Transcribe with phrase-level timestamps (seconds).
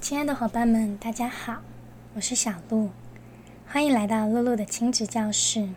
[0.00, 1.58] 亲爱的伙伴们，大家好，
[2.14, 2.88] 我是小鹿，
[3.68, 5.68] 欢迎来到露露的亲子教室。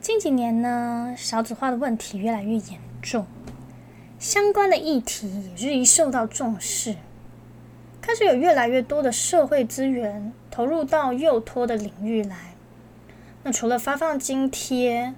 [0.00, 3.26] 近几年呢，少子化的问题越来越严重，
[4.20, 6.94] 相关的议题也日益受到重视，
[8.00, 12.54] 开始有越来越多的社会资源投入到幼托的领域来。
[13.42, 15.12] 那除了发放津贴、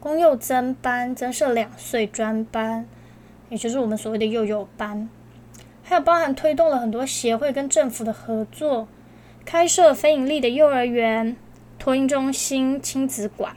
[0.00, 2.86] 公幼增班、增设两岁专班，
[3.50, 5.10] 也就是我们所谓的幼幼班。
[5.84, 8.88] 还有包含推动了很多协会跟政府的合作，
[9.44, 11.36] 开设非盈利的幼儿园、
[11.78, 13.54] 托婴中心、亲子馆。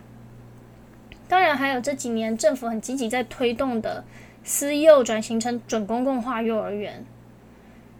[1.30, 4.04] 当然，还有这几年政府很积极在推动的
[4.44, 7.06] 私幼转型成准公共化幼儿园。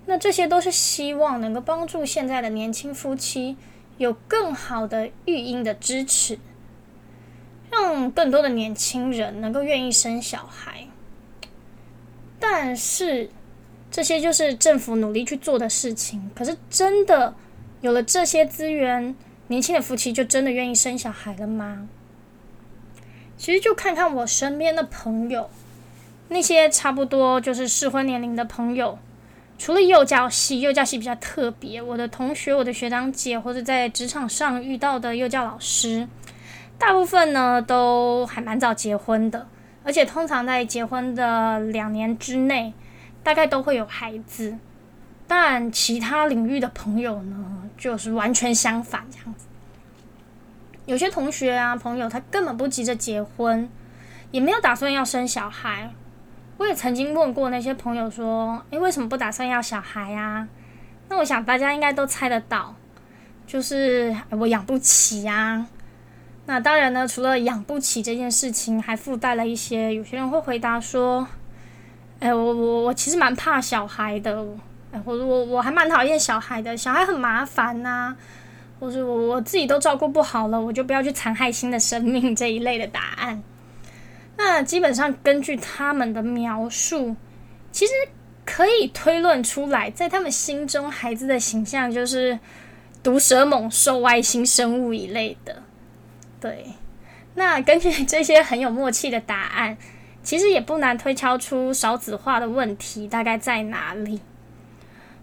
[0.06, 3.58] 那这些都是希望能够帮助现在的年轻夫妻
[3.98, 6.40] 有更好的育婴的支持，
[7.70, 10.88] 让更多的年轻人能够愿意生小孩。
[12.40, 13.30] 但是，
[13.98, 17.34] 这些就是政府努力去做的事情，可是真的
[17.82, 19.16] 有了这些资源，
[19.48, 21.88] 年轻的夫妻就真的愿意生小孩了吗？
[23.38, 25.50] 其实就看看我身边的朋友，
[26.30, 29.00] 那些差不多就是适婚年龄的朋友，
[29.58, 36.08] 除了幼教系，幼教系比较特别，我的同学、我的学长姐或者在职场上遇到的幼教老师，
[36.78, 39.48] 大部分呢都还蛮早结婚的，
[39.84, 42.72] 而且通常在结婚的两年之内。
[43.28, 44.58] 大概都会有孩子，
[45.28, 49.48] 但其他领域的朋友呢，就是完全相反这样子。
[50.86, 53.70] 有些同学啊朋友，他根本不急着结婚，
[54.32, 55.92] 也没有打算要生小孩。
[56.56, 60.48] 我也曾经问过那些朋友说：“诶，为什么不打算要小孩呀？”
[61.10, 62.74] 那我想大家应该都猜得到，
[63.46, 65.66] 就是我养不起呀。
[66.46, 71.28] 那当然呢，除了养不起这件事情，还附带了一些，有些人会回答说。
[72.20, 74.44] 哎，我我我其实蛮怕小孩的，
[74.92, 78.16] 哎，我我我还蛮讨厌小孩的，小孩很麻烦呐，
[78.80, 83.44] 或者我我自己都照顾不好了，我就不要去残害新的生命 这一类的答案。
[84.36, 87.16] 那基本上根据他们的描述，
[87.72, 87.94] 其实
[88.44, 92.40] 可以推论出来，在他们心中，孩子的形象就是
[93.04, 95.62] 毒蛇猛兽、外星生物一类的。
[96.42, 96.66] 对，
[97.36, 99.78] 那根据这些很有默契的答案。
[100.28, 104.20] 其实也不难推敲出少子化的问题大概在哪里。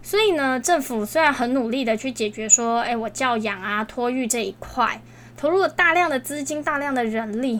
[0.01, 4.99] 所以呢，政府虽然很努力的去解决说，哎，我教养啊、托育这一块，
[5.37, 7.59] 投入了大量的资金、大量的人力，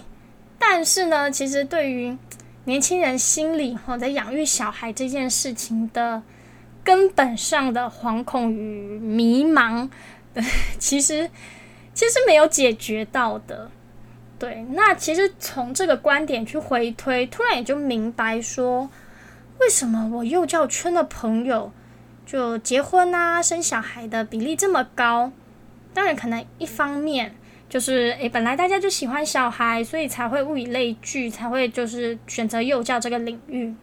[0.58, 2.18] 但是呢，其实对于
[2.64, 6.24] 年轻人心里或在养育小孩这件事情的
[6.84, 9.88] 根本上的惶恐与迷茫，
[10.80, 11.30] 其实
[11.94, 13.70] 其实没有解决到的。
[14.38, 18.90] 对，那其实从这个观点去回推，突然也就明白说，
[19.60, 21.72] 为什么我幼教圈的朋友
[22.26, 25.32] 就结婚啊、生小孩的比例这么高？
[25.94, 27.34] 当然，可能一方面
[27.70, 33.74] 就是诶，本来大家就喜欢小孩，所以才会物以类聚，才会就是选择幼教这个领域。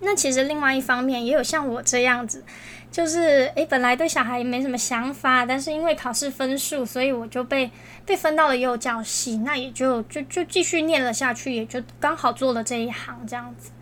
[0.00, 2.44] 那其实另外一方面，也有像我这样子。
[2.94, 7.68] 就是诶，本来对小孩没什么想法，但是因为考试分数，所以我就被
[8.06, 13.72] 被分到了幼教系，那也就就就继续念了下去，也就刚好做了这一行这样子。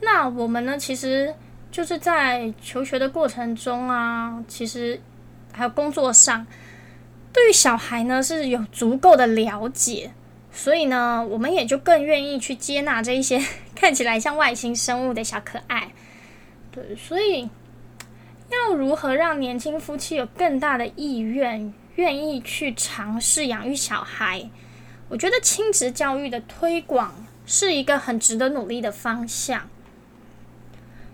[0.00, 1.34] 那我们呢，其实
[1.70, 4.98] 就是在求学的过程中啊，其实
[5.52, 6.46] 还有工作上，
[7.34, 10.10] 对于小孩呢是有足够的了解，
[10.50, 13.38] 所以呢，我们也就更愿意去接纳这一些
[13.74, 15.88] 看起来像外星生物的小可爱。
[16.72, 17.50] 对，所以。
[18.50, 24.48] 要如何让年轻夫妻有更大的意愿，愿意去尝试养育小孩？
[25.08, 29.68] 我觉得亲子教育的推广是一个很值得努力的方向。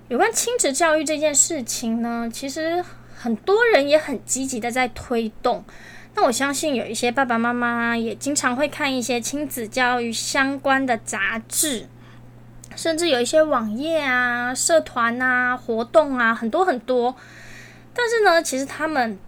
[0.09, 2.85] 有关亲子教育这件事情呢，其实
[3.15, 5.65] 很多人也很积极的在推动。
[6.15, 11.87] 那我相信有一些爸爸妈妈也经常会看一些亲子教育相关的杂志。
[12.77, 17.15] 甚至有一些网页啊、社团啊、活动啊，很多很多。
[17.95, 19.19] 但是呢，其实他们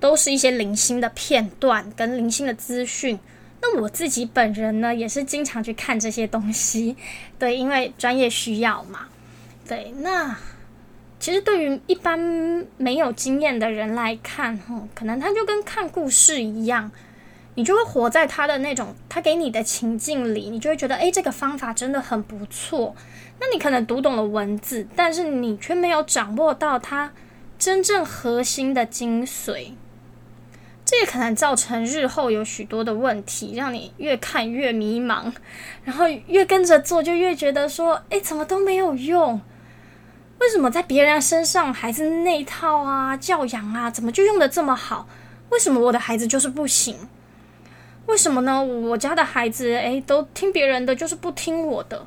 [0.00, 3.18] 都是一些零星的片段跟零星的资讯。
[3.60, 6.96] 那我自己本人呢，也是经常去看这些东西，
[7.38, 9.06] 对，因为专业需要嘛。
[9.66, 10.36] 对，那
[11.18, 12.18] 其实对于一般
[12.76, 16.90] 没有经验的人来看，哼，可能他就跟看故事一样。
[17.56, 22.94] 你就会活在他的那种他给你的情境里，你就会觉得，诶，这个方法真的很不错。
[23.40, 27.12] 那你可能读懂了文字，但是你却没有掌握到它
[27.58, 29.72] 真正核心的精髓。
[30.84, 35.32] 这也可能造成日后有许多的问题，让你越看越迷茫，
[35.82, 39.40] 然后越跟着做就越觉得说，诶，怎么都没有用。
[40.40, 45.08] 为什么在别人身上孩子那套啊教养啊，怎么就用的这么好？
[45.50, 47.08] 为什么我的孩子就是不行？
[48.06, 48.62] 为什么呢？
[48.62, 52.06] 我家的孩子诶，都听别人的，就是不听我的，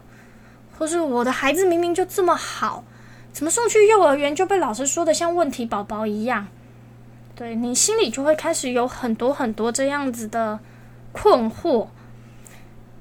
[0.78, 2.84] 或是我的孩子明明就这么好，
[3.34, 6.48] 怎么送去幼儿园就被老师说的像问题宝宝一样？
[7.36, 10.60] 对你心里就会开始有很多很多这样子的
[11.12, 11.88] 困惑。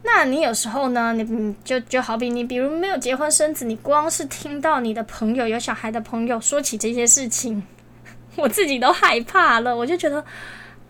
[0.02, 7.62] 那你有时候呢，你就就好比你，比如没有结婚生子，你光是听到你的朋友有小孩的朋友说起这些事情，
[8.36, 9.74] 我自己都害怕了。
[9.74, 10.24] 我就觉得，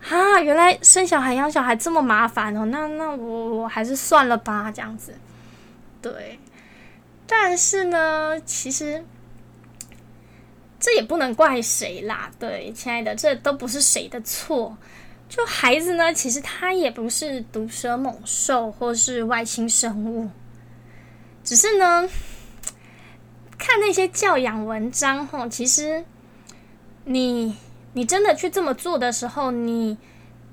[0.01, 2.65] 啊，原来生小孩养小孩这么麻烦哦。
[2.65, 5.15] 那那我我还是算了吧，这样子。
[6.01, 6.39] 对，
[7.25, 9.03] 但是呢，其实
[10.79, 12.31] 这也不能怪谁啦。
[12.39, 14.77] 对，亲爱的，这都不是谁的错。
[15.27, 20.29] 就孩子呢，其实他也不是毒蛇猛兽或是外星生物，
[21.43, 22.07] 只是呢，
[23.57, 26.05] 看那些教养文章吼，其实
[27.03, 27.57] 你
[27.97, 29.97] 你真的去这么做的时候，你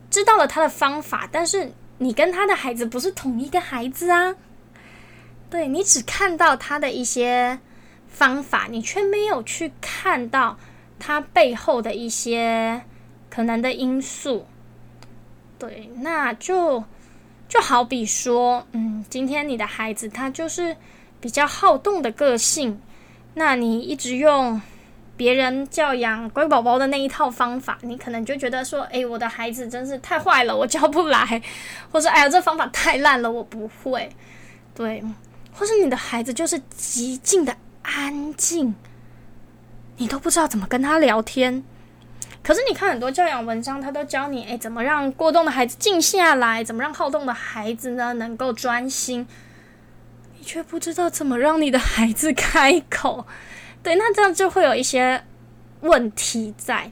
[0.08, 4.34] 知道了他的方法，但是你跟他的孩子不是同一个孩子啊。
[5.50, 7.58] 对你只看到他的一些
[8.08, 10.58] 方法，你却没有去看到
[10.98, 12.80] 他背后的一些
[13.28, 14.46] 可能的因素。
[15.58, 16.82] 对，那就
[17.46, 20.74] 就好比说，嗯，今天你的孩子他就是
[21.20, 22.80] 比较好动的个性，
[23.34, 24.62] 那你一直用
[25.16, 31.40] 别人教养乖宝宝的那一套方法，你可能就觉得说，哎，我的孩子真是太坏了，我教不来，
[31.92, 34.10] 或者哎呀，这方法太烂了，我不会。
[34.74, 35.02] 对，
[35.52, 38.74] 或是你的孩子就是极尽的安静，
[39.98, 41.62] 你都不知道怎么跟他聊天。
[42.42, 46.64] 可是你看很多教养文章，他都教你，哎，怎么让过动的孩子静下来？
[46.64, 49.26] 怎么让好动的孩子呢能够专心？
[50.36, 53.26] 你却不知道怎么让你的孩子开口。
[53.84, 55.22] 对，那这样就会有一些
[55.82, 56.90] 问题在。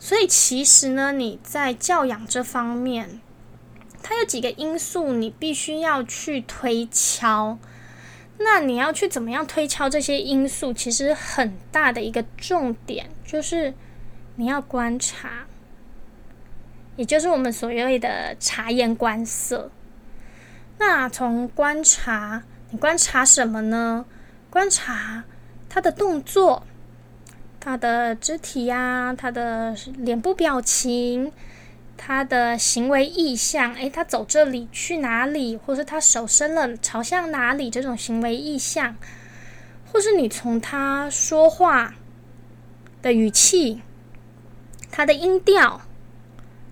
[0.00, 3.20] 所以其实呢，你在教养这方面，
[4.02, 7.56] 它有几个因素，你必须要去推敲。
[8.38, 10.72] 那你要去怎么样推敲这些因素？
[10.72, 13.74] 其实很大的一个重点就是。
[14.40, 15.48] 你要观察，
[16.94, 19.72] 也就是我们所谓的察言观色。
[20.78, 24.06] 那从观察，你观察什么呢？
[24.48, 25.24] 观察
[25.68, 26.66] 他的动作、
[27.60, 31.32] 他的肢体呀、他的脸部表情、
[31.96, 33.74] 他的行为意向。
[33.74, 37.68] 诶，他走这里去哪里，或是他手伸了朝向哪里？
[37.68, 38.96] 这种行为意向，
[39.92, 41.94] 或是你从他说话
[43.02, 43.82] 的语气。
[44.90, 45.82] 他的音调，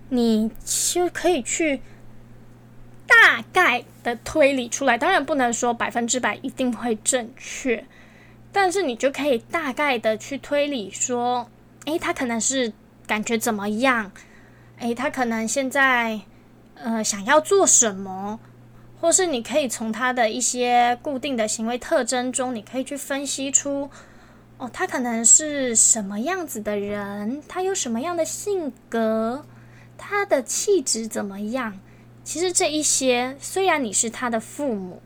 [0.09, 1.81] 你就可以去
[3.05, 4.97] 大概的推理出来。
[4.97, 7.85] 当然不能说百分之百一定会正确，
[8.59, 11.47] 但是你就可以大概的去推理说，
[11.85, 12.73] 诶，他可能是
[13.05, 14.11] 感觉怎么样？
[14.79, 16.21] 诶，他可能现在
[16.73, 18.39] 呃想要做什么？
[18.99, 23.91] 或是你可以从他的一些固定的行为特征中，你可以去分析出。
[24.57, 27.43] 哦，他可能是什么样子的人？
[27.47, 29.45] 他有什么样的性格？
[29.99, 31.79] 他的气质怎么样？
[32.23, 34.99] 其实这一些，虽然你是他的父母，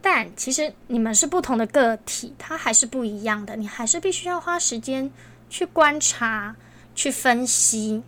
[0.00, 3.56] 但其实你们是不同的个体，他还是不一样的。
[3.56, 5.10] 你还是必须要花时间
[5.50, 6.56] 去观察、
[6.94, 8.02] 去分析。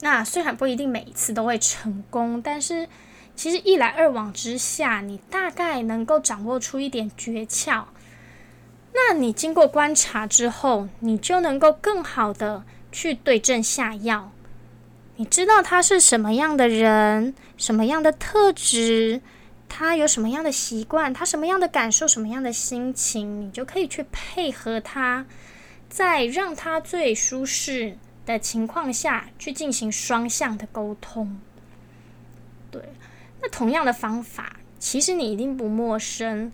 [0.00, 2.88] 那虽然不一定每一次都会成功，但是
[3.36, 7.84] 其实一来二往之下，你大概能够掌握出一点诀窍。
[8.94, 14.32] 那你经过观察之后，你就能够更好的去对症下药。
[15.16, 19.20] 你知道他是什么样的人，什么样的特质，
[19.74, 25.24] 他有什么样的习惯，他什么样的感受，什么样的心情，你就可以去配合他，
[25.88, 31.40] 在让他最舒适的情况下去进行双向的沟通。
[32.70, 32.82] 对，
[33.40, 36.52] 那同样的方法，其实你一定不陌生。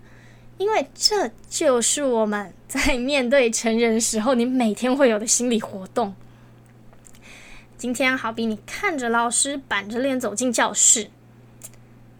[0.56, 6.14] 因为这就是我们在面对成人时候，你每天会有的心理活动。
[7.76, 11.10] 今天好比你看着老师板着脸走进教室，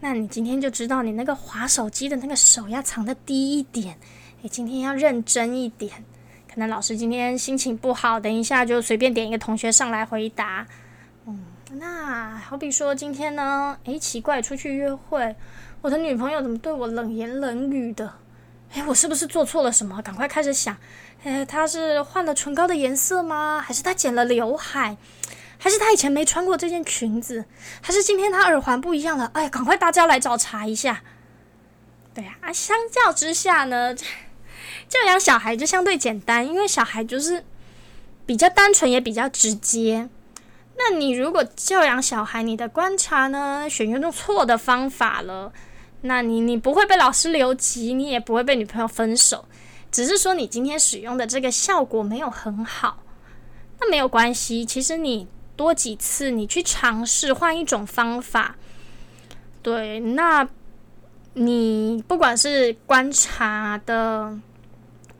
[0.01, 3.97] 那你今天就知道你那个划手机的那个手要藏的低一点，
[4.41, 6.05] 你今天要认真一点。
[6.51, 10.65] 可能老师今天心情不好，等一下就随便点一个同学上来回答。
[11.25, 15.35] 嗯，那好比说今天呢，诶，奇怪，出去约会，
[15.81, 18.11] 我的女朋友怎么对我冷言冷语的？
[18.73, 20.01] 哎，我是不是做错了什么？
[20.01, 20.75] 赶快开始想，
[21.23, 23.61] 哎，她是换了唇膏的颜色吗？
[23.63, 24.97] 还是她剪了刘海？
[25.61, 27.45] 还是他以前没穿过这件裙子？
[27.81, 29.29] 还是今天他耳环不一样了？
[29.33, 31.03] 哎，赶快大家来找茬一下。
[32.13, 33.93] 对呀，啊，相较之下呢，
[34.87, 37.43] 教养小孩就相对简单，因为小孩就是
[38.25, 40.09] 比较单纯，也比较直接。
[40.77, 45.51] 那你如果教养小孩，你的观察呢，选用错的方法了，
[46.01, 49.43] 那你你不会被老师留级，你也不会被女朋友分手，
[49.91, 53.03] 只是说你今天使用的这个效果没有很好，
[53.81, 54.63] 那没有关系。
[54.63, 55.27] 其实你
[55.59, 58.55] 多几次，你去尝试换一种方法，
[59.61, 60.47] 对，那
[61.33, 64.39] 你不管是观察的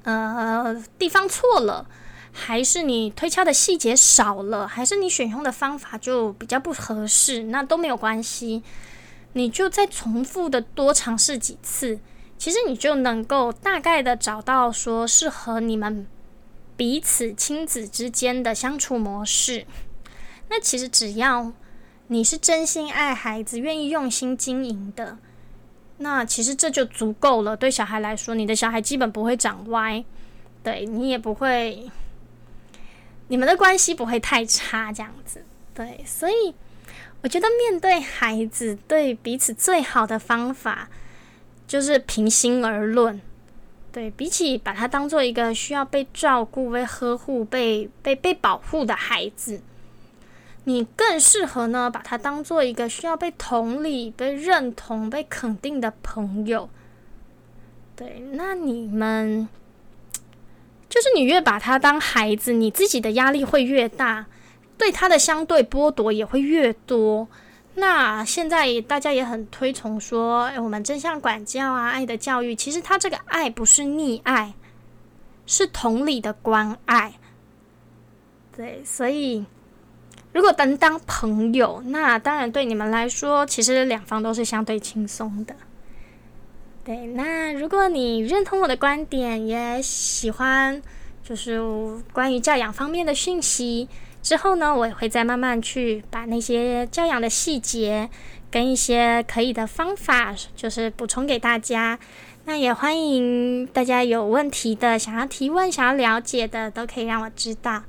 [0.04, 1.86] 呃地方错了。
[2.32, 8.64] 还是你推敲的细节少了，还是你选用的方法就比较不合适，那都没有关系。
[9.34, 12.00] 你就再重复的多尝试几次，
[12.38, 16.08] 其实你就能够大概的找到说适合你们
[16.78, 19.66] 彼此亲子之间的相处模式。
[20.50, 21.52] 那其实只要
[22.08, 25.18] 你是真心爱孩子，愿意用心经营的，
[25.98, 27.56] 那其实这就足够了。
[27.56, 30.04] 对小孩来说，你的小孩基本不会长歪，
[30.64, 31.90] 对你也不会。
[33.32, 35.44] 你们的关系不会太差，这样子，
[35.76, 36.56] 对，所以
[37.22, 40.90] 我觉得面对孩子，对彼此最好的方法
[41.68, 43.22] 就是平心而论，
[43.92, 49.62] 对比起把他当做一个需要被照顾、被呵护、被被被保护的孩子，
[50.66, 56.70] 你更适合呢把他当做一个需要被同理、被认同、被肯定的朋友。
[57.96, 59.48] 对，那你们。
[60.90, 64.26] 就是你越把他当孩子，你自己的压力会越大，
[64.76, 67.28] 对他的相对剥夺也会越多。
[67.76, 74.56] 那现在大家也很推崇说，哎，我们正向管教啊，爱的教育，其实他这个爱不是溺爱，
[75.46, 77.14] 是同理的关爱。
[78.58, 79.46] 对，所以
[80.32, 85.56] 如果能当朋友，那当然对你们来说，其实两方都是相对轻松的。
[86.86, 90.82] 对，那如果你认同我的观点，也喜欢
[91.24, 91.62] 就是
[92.14, 93.88] 关于教养方面的讯息，
[94.22, 98.10] 之后呢，我也会再慢慢去把那些教养的细节
[98.52, 102.00] 跟一些可以的方法，就是补充给大家。
[102.46, 107.84] 那也欢迎大家有问题的、想要提问、想要了解的，都可以让我知道。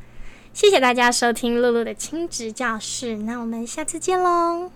[0.52, 4.70] 谢谢大家收听露露的亲子教室，那我们下次见喽。